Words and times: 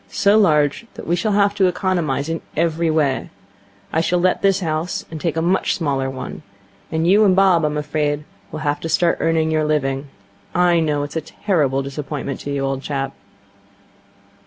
So 0.09 0.35
large 0.35 0.87
that 0.95 1.05
we 1.05 1.15
shall 1.15 1.33
have 1.33 1.53
to 1.53 1.67
economize 1.67 2.27
in 2.27 2.41
every 2.57 2.89
way. 2.89 3.29
I 3.93 4.01
shall 4.01 4.17
let 4.19 4.41
this 4.41 4.61
house 4.61 5.05
and 5.11 5.21
take 5.21 5.37
a 5.37 5.43
much 5.43 5.75
smaller 5.75 6.09
one. 6.09 6.41
And 6.91 7.05
you 7.05 7.23
and 7.23 7.35
Bob, 7.35 7.63
I'm 7.63 7.77
afraid, 7.77 8.23
will 8.51 8.61
have 8.61 8.79
to 8.79 8.89
start 8.89 9.17
earning 9.21 9.51
your 9.51 9.63
living. 9.63 10.07
I 10.55 10.79
know 10.79 11.03
it's 11.03 11.17
a 11.17 11.21
terrible 11.21 11.83
disappointment 11.83 12.39
to 12.39 12.51
you, 12.51 12.61
old 12.65 12.81
chap.' 12.81 13.13